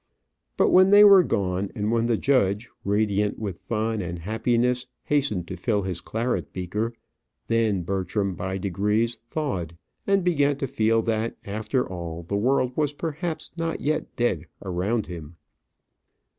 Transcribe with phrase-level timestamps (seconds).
[0.57, 5.47] But when they were gone, and when the judge, radiant with fun and happiness, hastened
[5.49, 6.93] to fill his claret beaker,
[7.45, 9.77] then Bertram by degrees thawed,
[10.07, 15.05] and began to feel that after all the world was perhaps not yet dead around
[15.05, 15.35] him.